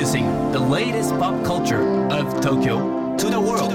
[0.00, 3.70] Introducing the latest pop culture of Tokyo to the world.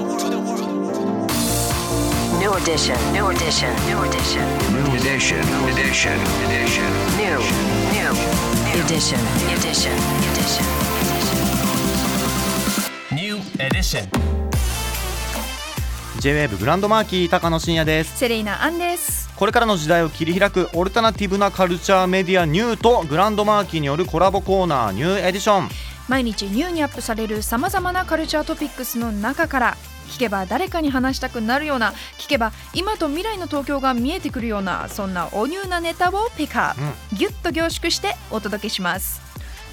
[2.39, 4.41] New edition, new edition, new edition,
[4.73, 5.37] New edition,
[5.69, 6.17] edition,
[6.49, 6.89] edition.
[7.21, 7.37] new,
[7.93, 8.09] new,
[8.81, 9.21] edition,
[9.53, 9.93] edition,
[10.33, 10.65] edition.
[13.11, 14.09] New edition.
[16.21, 25.69] J-WAVE グランドマーキー高野真也ですセレイナアンですこれからの時代を切り開くオルタナティブなカルチャーメディアニューとグランドマーキーによるコラボコーナーニューエディション
[26.07, 29.77] 毎日ニューにアップされるさまざまなカルチャートピックスの中から
[30.07, 36.75] 聞けば誰かに話したくなるような聞けば今と未来の東京が見えてくるようなそんなおニューなネタをピックアッ
[37.09, 39.19] プ、ギュッと凝縮してお届けします。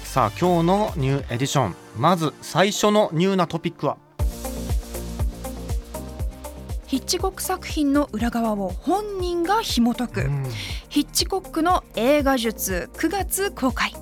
[0.03, 1.75] さあ今日のニューエディション。
[1.97, 3.97] まず最初のニューなトピックは？
[6.87, 10.29] ヒッチコック作品の裏側を本人が紐解く、
[10.89, 13.95] ヒッチコックの映画術9月公開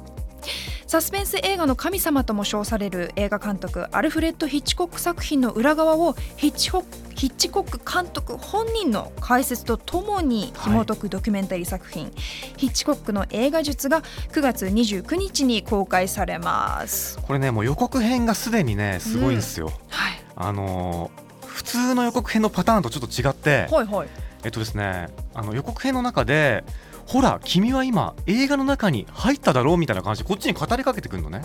[0.91, 6.83] サスペンス映画の神様とも称される映画監督アルフレッド・ヒッチコック作品の裏側をヒッチホ
[7.15, 12.11] ヒッチコック監督本人の解説とともに紐解くドキュメンタリー作品、
[12.57, 14.01] ヒッチコックの映画術が
[14.33, 17.17] 9月29日に公開されます。
[17.19, 24.09] これねもう予告編がすでにねすごいんですよ、はい、あのー普通の予告編のパターンとちょっと違ってはいはい。
[24.43, 26.65] えっとですねあの予告編の中で
[27.05, 31.41] ほら君は今映画の中に入っただろうみたいな感じでこっちに語りかけてくるのね。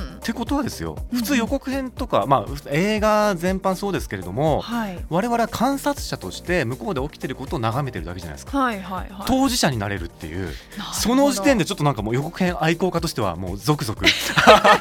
[0.00, 5.04] ってことはですようん普通予告編とか、まあ、映画全般そうですけれどもはい。
[5.08, 8.58] 我々は観察者として向こうで起きてることを眺めてるだけじゃないですか。
[8.58, 9.26] はいはいはい。
[9.26, 10.48] 当事者になれるっていう。
[10.92, 14.04] その時点でちょっとなんかもう予告編愛好家としてはもうゾクゾク。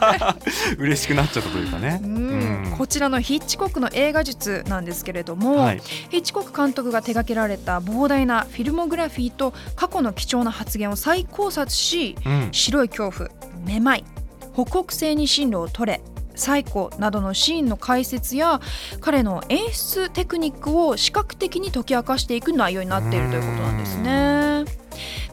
[0.78, 2.00] 嬉しくなっちゃったというかね。
[2.04, 2.16] うん。
[2.16, 2.76] うん。
[2.78, 5.82] こちらのヒッチコックの映画術なんですけれども、はい。
[6.10, 12.50] ヒッチコック監督が手掛けられた膨大なフィルモグラフィーと過去の貴重な発言を再考察しうん。
[12.52, 13.30] 白い恐怖
[13.66, 14.04] めまい
[14.54, 16.02] 北北西に進路を取れ
[16.36, 18.62] 最高などのシーンの解説や
[19.02, 24.66] 彼の演出テクニックを視覚的に解き明かしていく内容になっているということなんですね。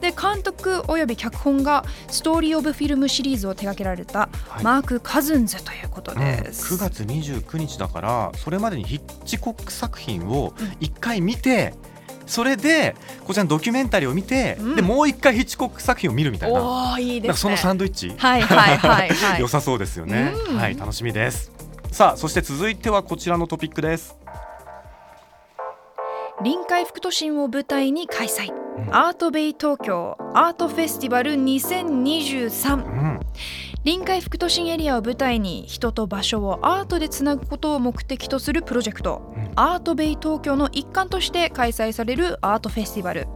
[0.01, 6.75] で監督および脚本がストーリー・オブ・フィルムシリーズを手掛けられたはいマーク・カズンズということうんです。
[6.75, 11.75] 9月29日だからそれまでにヒッチコック作品を一回見て
[12.27, 14.77] それでこちらのドキュメンタリーを見て、うん。
[14.77, 16.61] でもう一回ヒッチコック作品を見るみたいな。
[16.61, 17.39] おーいいですね。
[17.39, 19.41] そのサンドイッチ、はいはいはいはい。
[19.41, 19.49] 良。
[19.49, 20.57] さそうですよね、うん。
[20.57, 21.53] はい楽しみです。
[21.93, 24.17] さあそして続いてはこちらのトピックです。
[26.43, 28.95] 臨海副都心を舞台に開催、ん。
[28.95, 33.16] アートベイ東京アートフェスティバル2023うん
[33.85, 39.51] 臨海副都心エリアを舞台に人と場所をアートでつなぐことを目的とするプロジェクト、うん。
[39.55, 43.29] アートベイ東京の一環として開催されるアートフェスティバル。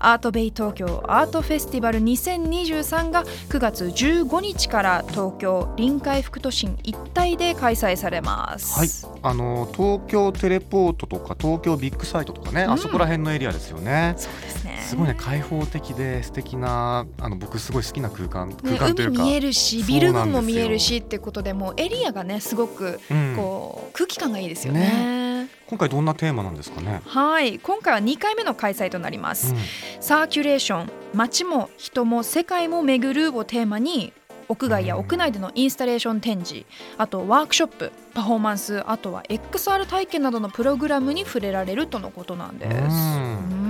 [0.00, 9.06] アートベイ東京アートフェスティバル2023が9月15日から東京臨海副都心一帯で開催されます。
[9.06, 12.70] はい、あの東京テレポートとか東京ビッグサイトとかね、うん。
[12.72, 14.14] あそこら辺のエリアですよね。
[14.16, 23.34] そうですねすごいね開放的で素敵なあの僕すごい好きな空間空ね間というか、海見えるしビル群も見えるしってことでもうエリアがねすごくうん。
[23.36, 25.48] こう、空気感がいいですよね。
[25.66, 27.00] 今回どんなテーマなんですかね？
[27.06, 27.58] はい。
[27.58, 29.54] 今回は2回目の開催となります、
[30.00, 34.12] サーキュレーション街も人も世界も巡るをテーマに
[34.48, 36.66] 屋外や屋内でのインスタレーション展示
[36.98, 42.74] あとワークショップパフォーマンスあとは XR 体験などのプログラムに触れられるとのことなんです。
[42.76, 43.58] うん。
[43.58, 43.63] うん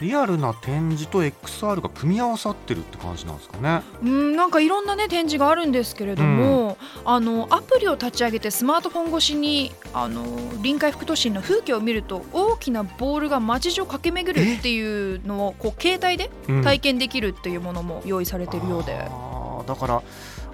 [0.00, 3.82] リアルな展示と XR が組み合わさってるって感じなんですかね。
[4.02, 10.24] うん、なんかいろんなね展示があるんですけれども、あのアプリを立ち上げてスマートフォン越しにあの
[10.62, 19.08] 臨海副都心の風景を見ると大きなボールが街中駆け巡るっていうのをこう携帯でうん体験できるっていうものも用意されているようで。
[19.10, 20.02] あーだから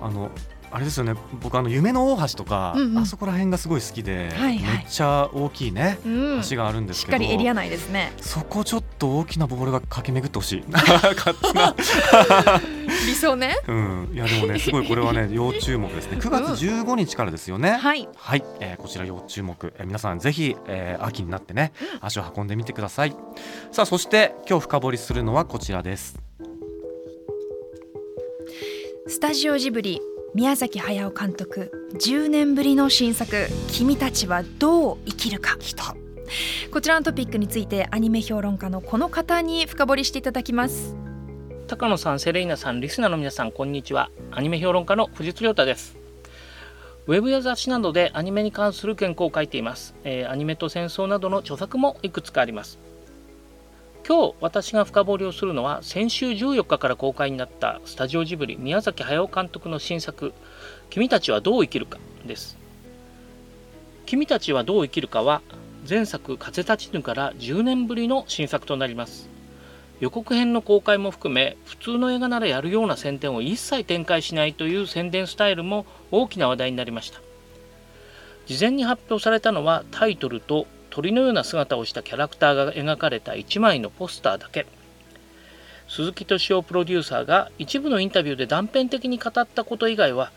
[0.01, 0.31] あの
[0.73, 1.15] あれですよね。
[1.43, 2.99] 僕あの夢の大橋とか、うんうん。
[2.99, 4.79] あそこら辺がすごい好きで、はいはい。
[4.79, 8.13] めっちゃ大きいね、うん、橋があるんですしっけどかりエリア内ですね。
[8.21, 10.65] そこちょっと大きなボールが駆け巡ってほしい。
[13.07, 13.57] 理想ね。
[13.69, 14.11] うん。
[14.15, 16.19] いやでもねすごいこれはね 要注目ですね。
[16.19, 18.09] 9月15日からですよね、はい。
[18.17, 23.15] はい、えーこちら要注目、えー皆さんぜひ、えー秋になってね足を運んでみてください。
[23.73, 26.19] さあそして今日深掘りするのはこちらです。
[29.09, 30.01] スタジオジブリ
[30.35, 35.59] 宮崎駿監督10年ぶりの新作「君たちはどう生きるか」
[36.73, 40.97] こちらのトピックについてアニメ評論家のこの方に深掘りしていただきます
[41.67, 44.11] 高野さん、セレイナさん、リスナーの皆さん、こんにちは。
[44.31, 45.97] アニメ評論家の藤津亮太です。
[47.07, 49.95] ウェブや雑誌などでアニメに関する原稿を書いています。
[50.05, 52.79] えーアニメと戦争などの著作もいくつかあります。
[54.07, 60.33] 今日私が深掘りをするのは先週14日から公開になったスタジオジブリ宮崎駿監督の新作
[60.91, 62.59] 「君たちはどう生きるか」です。
[64.05, 65.41] 君たちはどう生きるかは
[65.89, 69.31] 前作風立ちぬから10年ぶりの新作となります。
[70.01, 77.21] 予告編の公開も含め普通の映画ならやるような宣伝を一切展開しないという宣伝スタイルも大きな話題になりました。
[78.47, 84.67] 事前に発表されたのはタイトルと鳥のような姿をしたキャラクターが描かれた1枚のポスターだけ。
[85.89, 90.33] 鈴木敏夫プロデューサーが一部のインタビューで断片的に語ったこと以外は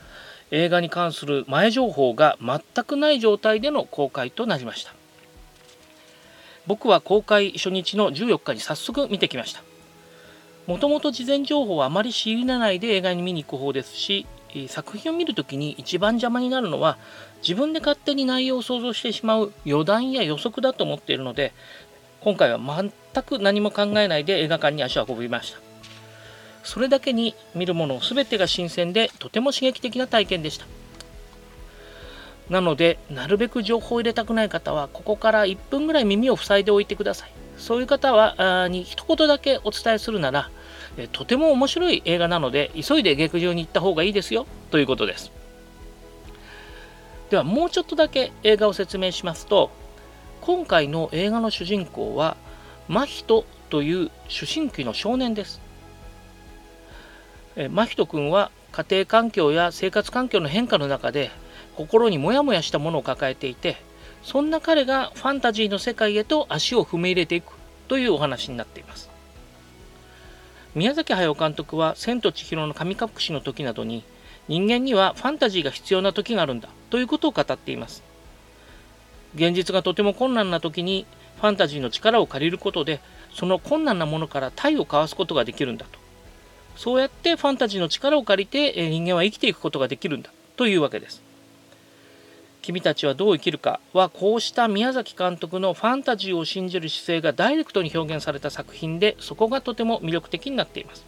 [0.52, 4.94] 映画に関する前情報が全くない状態での公開となりました。
[6.68, 9.62] 僕は公開初日の14日に早速見てきました。
[10.68, 14.26] もともと事前情報はあまり仕入れないで映画に見に行く方ですし
[14.68, 16.98] 作品を見るときに一番邪魔になるのは
[17.42, 21.54] 自分で勝手に内容を想像してしまう予断や予測だと思っているので
[22.22, 22.92] 今回は全
[23.24, 25.60] く何も考えないで映画館に足を運びました。
[26.64, 30.66] それだけに見るもの全てが新鮮でとても刺激的な体験でした。
[32.50, 37.35] なのでなるべく情報を入れたくない方はここから1分ぐらい耳を塞いでおいてください。
[37.58, 40.50] そういう方はあに一言だけお伝えするなら
[41.12, 45.32] とても面白い映画なので急いで劇場に行った方がいいですよということです。
[47.30, 49.72] ではもうちょっとだけ映画を説明しますと
[50.42, 52.38] 今回の映画の主人公は
[52.88, 55.60] 真人という主神期の少年です。
[57.56, 61.32] 真人君は家庭環境や生活環境の変化の中で
[61.76, 63.78] 心にモヤモヤしたものを抱えていて
[64.26, 67.54] そんな彼がファンタジーの世界へと足を踏み入れていく
[67.88, 69.08] というお話になっています。
[70.74, 74.04] 宮崎駿監督は「千と千尋の神隠し」の時などに
[74.48, 78.02] 人間にはファンタジーが必要な時があるんだということを語っています。
[79.36, 81.06] 現実がとても困難な時に
[81.38, 83.02] ファンタジーの力を借りることで
[83.36, 86.00] その困難なものから体をかわすことができるんだと。
[86.76, 91.22] そうやってファンタジーの力を借りて人間は生きていくことができるんだというわけです。
[92.66, 101.06] 君たちはどう生きるかはこうした宮崎監督のファンタジーを信じる姿勢がダイレクトに表現された作品でそこがとても魅力的になっています。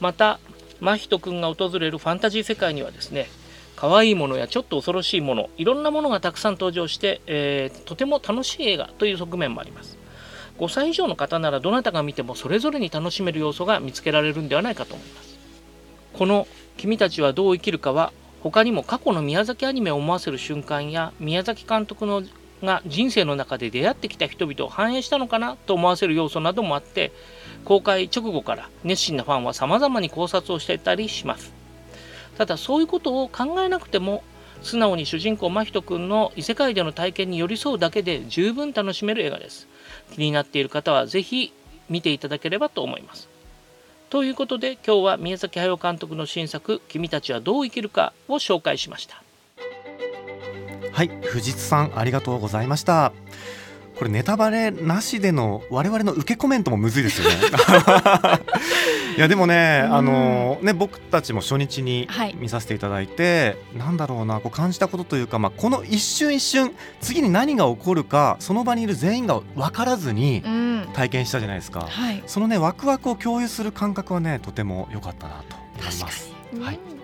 [0.00, 0.38] また
[0.80, 3.26] 真人君が訪れるファンタジー世界にはですね
[3.74, 9.96] 可愛いものやちょっと恐ろしいものいろんなものがたくさん登場して、えー、とても楽しい映画という側面もあります。
[10.58, 15.38] 5歳以上の方ならどなたが見てもそれぞれに楽しめる要素が見つけられるんではないかと思います。
[16.12, 16.46] この
[16.76, 22.22] 「君たちはどう生きるか」は他にも過去の宮崎アニメを思わせる瞬間や宮崎監督の
[22.62, 27.12] が人生の中で出会ってきた人々を反映したのかなと思わせる要素などもあって
[27.64, 31.52] 公開直後から熱心なファンは様々に考察をしていたりします。
[32.36, 34.22] ただそういうことを考えなくても
[34.62, 39.68] 素直に主人公真人君の異世界での体験に寄り添うだけで十分楽しめる映画です。
[40.12, 41.52] 気になっている方はぜひ
[41.88, 43.28] 見ていただければと思います。
[44.10, 49.22] ということで今日は宮崎駿監督の新作「君たちはどう生きるか」を紹介しました。
[50.92, 53.12] はい藤津さんありがとうございました。
[53.98, 57.34] これネタバレなしでの我々の受けコメントもむずいですよね。
[59.18, 70.44] いやでもね、あのね僕たちも初日に見させていただいて、はい、なんだろうなこう感じたことというか、まあ、この一瞬一瞬次に何が起こるかその場にいる全員が分からずに
[70.92, 76.32] 体験したじゃないですか、うんはい、そのねワクワクを共有する感覚はねとても良かったなと思います。
[76.60, 76.97] はい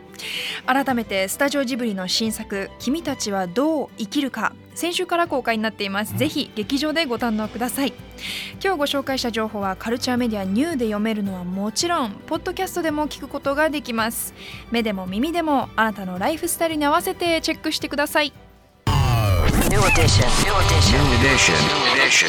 [0.66, 7.92] 改めてスタジオジブリの新作「君たちはどう生きるか」先週から公開になっています、ぜひ劇場でご堪能ください
[8.62, 14.34] 今日ご紹介した情報はカルチャーメディアニューで読めるのはもちろんポッドキャストでも聞くことができます
[14.70, 18.32] 目でも耳でもあなたのライフスタイルに合わせてチェックしてください
[19.70, 20.26] New edition.
[20.44, 20.98] New edition.
[21.00, 22.28] New edition.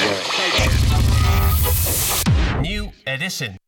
[2.62, 3.64] New edition.